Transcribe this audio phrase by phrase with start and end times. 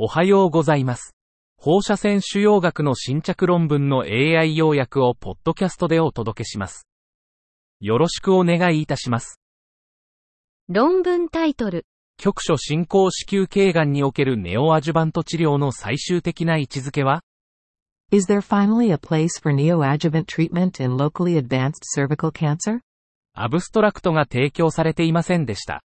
[0.00, 1.16] おはようございます。
[1.56, 6.86] 放射線腫瘍学の新着論文の AI 要約をポッドキャストでお届けします。
[7.80, 9.40] よろしくお願いいたします。
[10.68, 11.84] 論文タイトル、
[12.16, 17.24] 局所進行子宮頸がんにおけるネオアジュバント治療の最終的な位置づけは
[18.12, 22.82] ？Is there finally a place for neoadjuvant treatment in locally advanced cervical cancer?
[23.34, 25.82] アブストラクトが提供されていませんでした。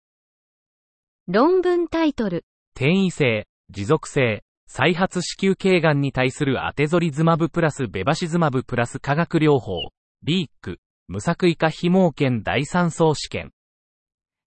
[1.27, 2.45] 論文タイトル、
[2.75, 9.89] 転移性、持続性、再発子宮頸がんに対するアテゾリズマブプラスベバシズマブプラス化学療法、
[10.23, 10.77] ビーク、
[11.07, 13.51] 無作為化非毛検第3層試験。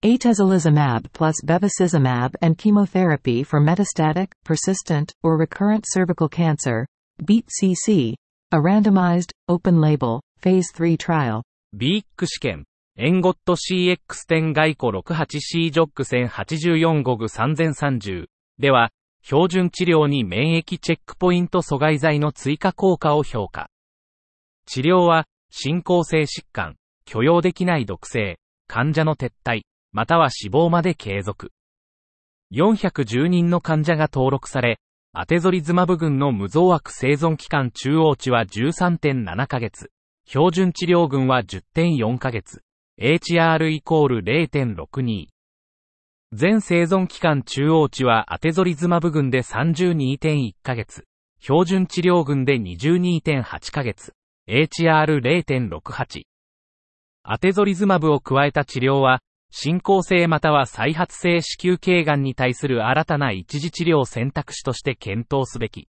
[0.01, 6.85] Atezolizumab plus bevacizumab and chemotherapy for metastatic, persistent, or recurrent cervical cancer,
[7.21, 8.15] BEAT-CC,
[8.51, 11.41] a randomized, open-label, phase 3 trial.
[11.73, 12.65] ビーク試験。
[12.95, 18.25] エンゴット CX10 外庫 68C ジョック1084ゴグ3030
[18.57, 18.89] では、
[19.29, 23.69] 標準治療に免疫チェックポイント阻害剤の追加効果を評価。
[24.65, 31.51] 治療は、進行性疾患、許容できない毒性、患者の撤退、または死亡まで継続。
[32.53, 34.79] 410人の患者が登録され、
[35.11, 39.91] アテゾリズマブ群の無増悪生存期間中央値は13.7ヶ月、
[40.25, 42.61] 標準治療群は10.4ヶ月、
[42.97, 45.36] HR イコール0.62。
[46.33, 51.05] 全生存期間中央値はアテゾリズマブ群で32.1ヶ月、
[51.39, 54.11] 標準治療群で22.8ヶ月、
[54.49, 56.23] HR0.68。
[57.23, 65.87] アテゾリズマブを加えた治療は、進行性または再発性子宮頸がんに対する新たな一時治療選択肢として検討すべき。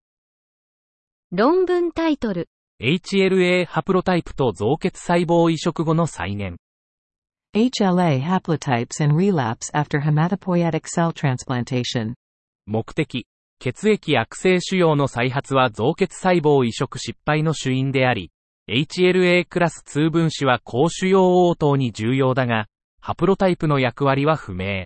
[1.31, 2.47] 論文タイトル、
[2.79, 6.57] HLA ハプロタイプと造血細胞移植後の再燃。
[7.55, 12.13] HLA haplotypes and relapse after hematopoietic cell transplantation.
[12.65, 13.25] 目的。
[13.59, 18.31] 血液悪性腫瘍の再発は造血細胞移植失敗の主因であり、
[18.69, 22.67] HLA クラス2分子は高腫瘍応答に重要だが、
[22.99, 24.85] ハプロタイプの役割は不明。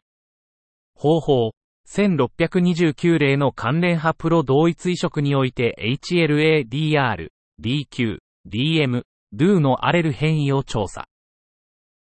[0.96, 1.52] 方法。
[1.90, 7.28] 1629例の関連ハプロ同一移植において HLA、DR、
[7.60, 9.04] DQ、DM、
[9.34, 11.08] DO のアレル変異を調査。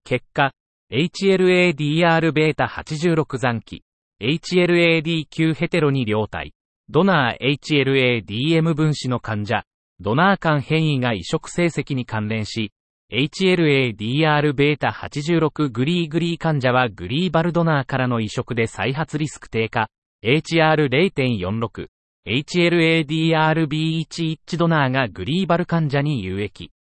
[0.10, 0.52] 結果、
[0.92, 3.84] HLA-DR-β86 残機、
[4.20, 6.56] HLA-D9 ヘテロに両体、
[6.90, 9.66] ドナー HLA-DM 分子の患者、
[10.00, 12.72] ドナー間変異が移植成績に関連し、
[13.14, 19.92] HLA-DR-β86 グリーグリー患者はグリーバルドナーからの移植で再発リスク低下、
[20.26, 21.86] HR0.46、
[22.28, 26.72] HLA-DRB11 ドナーがグリーバル患者に有益。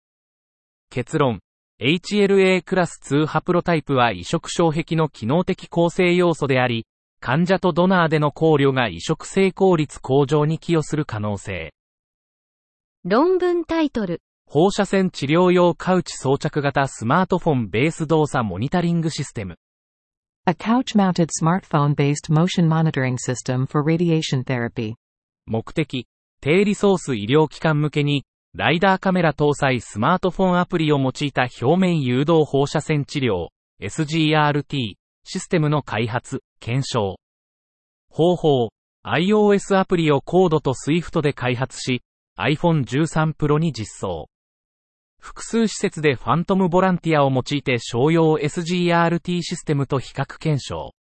[0.89, 1.41] 結論。
[1.81, 6.85] HLA クラス2ハプロタイプは移植障壁の機能的構成要素であり、
[7.21, 11.73] 患者とドナーでの考慮が移植成功率向上に寄与する可能性。
[13.05, 19.55] 論文タイトル、放射線治療用カウチ装着型スマートフォンベース動作モニタリングシステム。
[20.45, 24.95] A couch-mounted smartphone-based motion monitoring system for radiation therapy.
[25.45, 26.07] 目的。
[26.41, 28.25] 低リソース医療機関向けに、
[28.55, 33.49] ライダーカメラ搭載スマートフォンアプリを用いた表面誘導放射線治療、
[33.79, 37.19] SGRT、システムの開発、検証。
[38.09, 38.69] 方法。
[39.05, 42.01] iOS アプリをコードと Swift で開発し、
[42.37, 44.29] iPhone 13 Pro に実装。
[45.19, 50.93] 複数施設でファントムボランティアを用いて商用 SGRT システムと比較検証。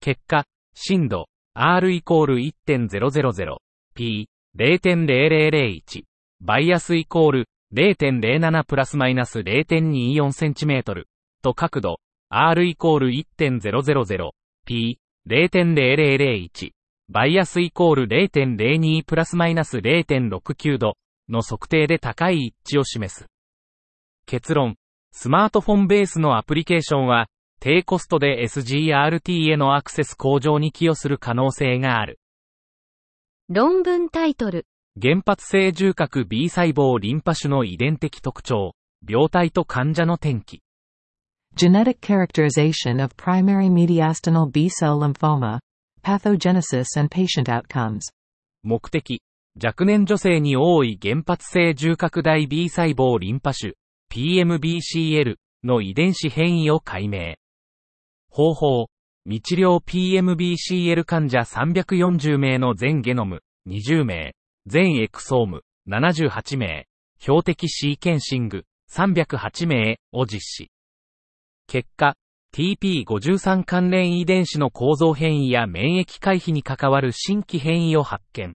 [0.00, 0.44] 結果、
[0.74, 3.56] 震度、R イコール1.000、
[3.94, 6.09] P、0.0001、
[6.42, 11.04] バイアスイコール0.07プラスマイナス 0.24cm
[11.42, 14.30] と角度、R イコール1.000、
[14.66, 16.70] P、0.0001、
[17.08, 20.94] バイアスイコール0.02プラスマイナス0.69度
[21.28, 23.26] の測定で高い一致を示す。
[24.26, 24.76] 結論。
[25.12, 27.26] スマートフォンベースのアプリケーションは、
[27.60, 32.18] 低コストで SGRT へのアクセス向上に寄与する可能性がある。
[33.48, 34.66] 論文タイトル、
[34.96, 38.74] 原発性重核 B 細胞リンパ種の遺伝的特徴、
[39.08, 40.62] 病態と患者の転機。
[41.54, 45.60] Genetic characterization of primary mediastinal B-cell lymphoma.
[46.02, 48.00] Pathogenesis and patient outcomes.
[48.64, 49.22] 目的。
[49.62, 53.74] 若年女性に多い原発性重核大 B 細胞リンパ種、
[54.12, 57.36] PMBCL の遺伝子変異を解明。
[58.28, 58.86] 方法。
[59.24, 64.32] 未治療 PMBCL 患者340名の全ゲノム、20名、
[64.66, 66.86] 全エクソーム、78名、
[67.18, 70.70] 標的シーケンシング、308名を実施。
[71.66, 72.14] 結果、
[72.52, 78.54] TP53 関連遺伝子の構造変異や免疫回避に関わる新規変異を発見。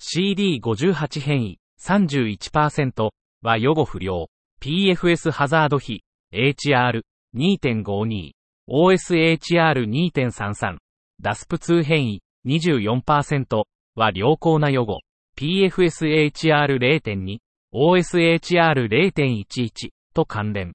[0.00, 3.08] CD58 変異31%
[3.42, 4.28] は予後不良。
[4.62, 6.04] PFS ハザード比
[6.34, 8.32] HR2.52。
[8.68, 10.76] OSHR2.33。
[11.22, 13.64] DASP2 変異24%
[13.94, 15.00] は良好な予後。
[15.36, 17.38] PFSHR0.2。
[17.72, 20.72] OSHR0.11 と関連。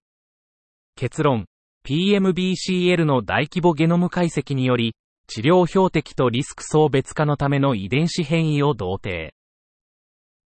[0.96, 1.46] 結論。
[1.86, 4.96] PMBCL の大規模ゲノム解析により、
[5.28, 9.34] 治療標的とリスク層別化のための遺伝子変異を同定。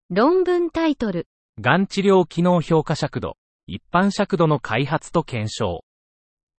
[0.10, 1.28] 論文タイトル。
[1.60, 3.38] がん治療機能評価尺度。
[3.68, 5.86] 一般尺度の開発と検証。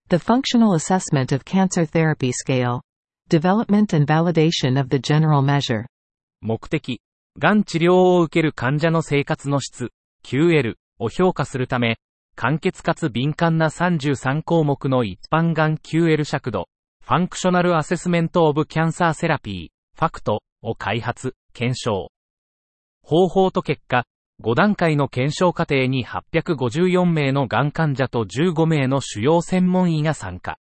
[0.09, 2.81] The Functional Assessment of Cancer Therapy Scale.
[3.29, 5.85] Development and Validation of the General Measure.
[6.43, 7.01] 目的。
[7.39, 9.91] がん治療を受ける患者の生活の質、
[10.23, 11.97] QL を評価するため、
[12.37, 16.69] 簡潔かつ敏感な33項目の一般がん QL 尺度、
[17.01, 20.43] Functional Assessment of Cancer Therapy、FACT。
[20.63, 22.11] を開発、検証。
[23.03, 24.05] 方法と結果、
[24.43, 30.59] 5段階の検証過程に854名のがん患者と15名の腫瘍専門医が参加。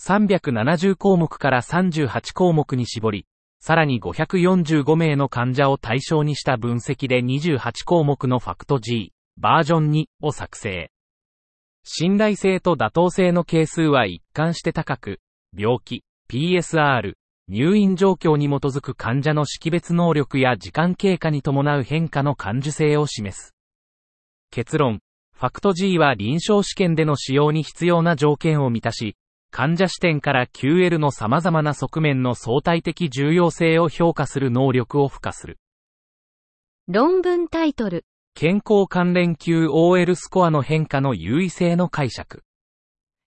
[0.00, 3.26] 370項目から38項目に絞り、
[3.66, 10.92] さらに545名の患者を対象にした分析で28項目のファクト G、バージョン2を作成。
[11.82, 15.18] 信頼性と妥当性の係数は一貫して高く、
[15.52, 17.14] 病気、PSR、
[17.48, 23.52] 入院状況に基づく患者の識別能力や時間経過に伴う変化の感受性を示す。
[24.52, 25.00] 結論、
[25.32, 29.16] ファクト G は臨床試験での使用に必要な条件を満たし、
[29.56, 35.58] 患者視点から QL の様々な側面の相対的重要性を評価する能力を付加する。
[36.88, 38.04] 論文タイトル。
[38.34, 42.42] 健康関連 QOL スコアの変化の優位性の解釈。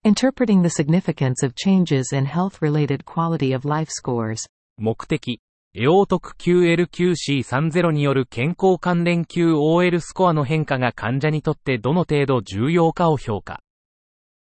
[0.06, 4.46] Interpreting the significance of changes in health-related quality of life scores.
[4.78, 5.40] 目的。
[5.74, 13.58] エオートク QLQC30 による健康関連 QOL スコアの変化が患者にとってどの程度重要かを評価。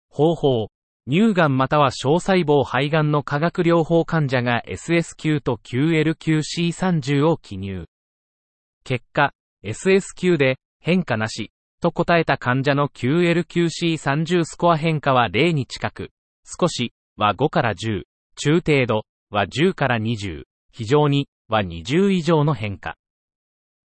[0.10, 0.68] 方法。
[1.10, 7.86] 乳がんまたは小細胞肺がんの化学療法患者が SSQ と QLQC30 を記入。
[8.84, 9.32] 結果、
[9.64, 16.10] SSQ で変化なしと答えた患者の QLQC30 スコア変化は0に近く、
[16.44, 18.04] 少しは5から10、
[18.36, 20.44] 中程度は10から20、
[20.74, 22.98] 非常には20以上の変化。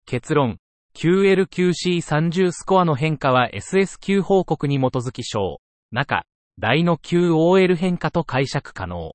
[0.06, 0.56] 結論、
[0.94, 5.60] QLQC30 スコアの変化は SSQ 報告に基づき小、
[5.92, 6.24] 中、
[6.60, 9.12] 大の QOL 変化と解釈可能。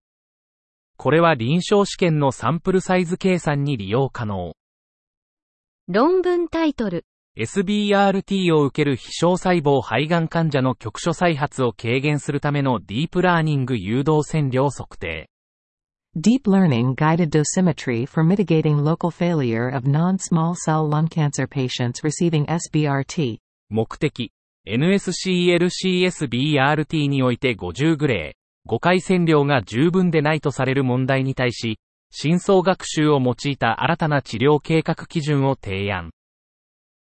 [0.98, 4.56] これは臨床試験のサンプルサイズ計算に利用可能。
[5.88, 7.06] 論文タイトル。
[7.38, 15.30] SBRT を受ける非小細胞肺がん患者の局所再発を軽減するためのディープラーニング誘導線量測定。
[16.18, 23.38] Deep Learning Guided Dosimetry for Mitigating Local Failure of Non-Small Cell Lung Cancer Patients Receiving SBRT
[23.70, 24.32] 目的。
[24.68, 26.08] NSCLCSBRT
[27.08, 31.78] において50グレー、5回線量が十分でないとされる問題に対し、
[32.10, 36.12] 深層学習を用いた新たな治療計画基準を提案。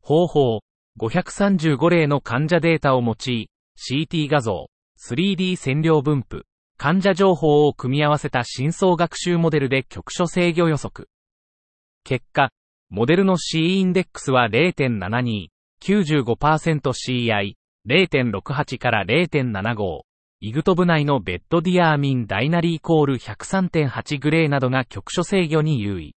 [0.01, 0.61] 方法、
[0.99, 4.67] 535例の患者データを用い、CT 画像、
[4.97, 6.45] 3D 線量分布、
[6.77, 11.09] 患者情報を組み合わせた深層学習モデルで局所制御予測。
[12.05, 12.51] 結果、
[12.89, 15.47] モデルの C インデックスは0.72、
[15.83, 17.55] 95%CI、
[17.87, 20.01] 0.68から0.75。
[20.41, 26.15] イグト部内のベッドディアーミンダイナリーイコール103.8グレーなどが局所制御に優位。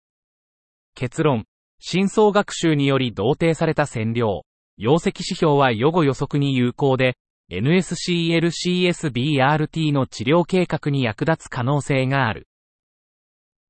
[0.95, 1.45] 結論。
[1.81, 4.42] 深層学習により同定された線量。
[4.76, 7.16] 容積指標は予後予測に有効で、
[7.50, 12.47] NSCLCSBRT の治療計画に役立つ可能性がある。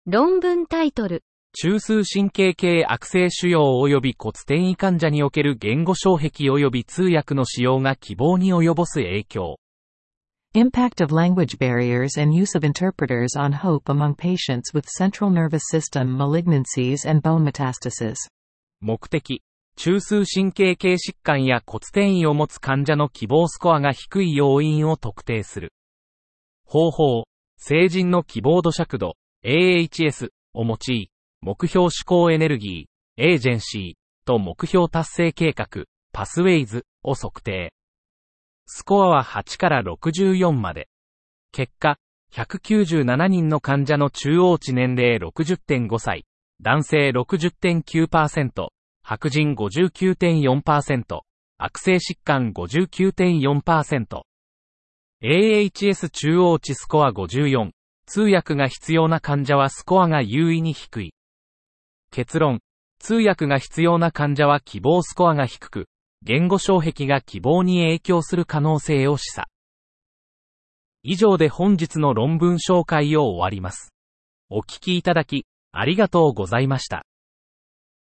[0.06, 1.25] 論文タイトル。
[1.54, 9.59] 中枢神経系悪性腫瘍及び骨転移患者における言語障壁及び通訳の使用が希望に及ぼす影響。
[10.54, 16.16] Impact of language barriers and use of interpreters on hope among patients with central nervous system
[16.16, 18.16] malignancies and bone metastasis.
[18.80, 19.42] 目的。
[19.76, 25.75] 中枢神経系疾患や骨転移を持つ患者の希望スコアが低い要因を特定する。
[26.64, 27.25] 方法。
[27.59, 31.12] 成人の希望度尺度、AHS を用い、
[31.44, 37.72] 目標思考エネルギー、エージェンシーと目標達成計画、パスウェイズを測定。
[38.66, 40.88] スコアは8から64まで。
[41.50, 41.99] 結果、
[42.32, 46.26] 197人の患者の中央値年齢60.5歳、
[46.61, 48.68] 男性60.9%、
[49.02, 51.20] 白人59.4%、
[51.58, 54.22] 悪性疾患59.4%。
[55.25, 57.70] AHS 中央値スコア54。
[58.06, 61.14] 通訳が必要な患者はスコアが優位に低い。
[62.12, 62.61] 結論。
[63.00, 65.88] 通訳が必要な患者は希望スコアが低く、
[66.23, 69.45] 言語障壁が希望に影響する可能性を示唆。
[71.02, 73.92] 以上で本日の論文紹介を終わります。
[74.50, 77.04] お聞きいただき、ありがとうございました。